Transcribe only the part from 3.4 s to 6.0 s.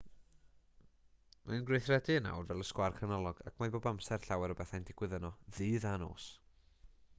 ac mae bob amser llawer o bethau'n digwydd yno ddydd a